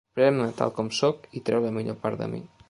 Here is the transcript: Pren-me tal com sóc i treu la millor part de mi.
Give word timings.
Pren-me 0.19 0.47
tal 0.61 0.71
com 0.79 0.89
sóc 1.01 1.29
i 1.41 1.43
treu 1.51 1.67
la 1.69 1.75
millor 1.77 2.01
part 2.07 2.25
de 2.25 2.31
mi. 2.35 2.43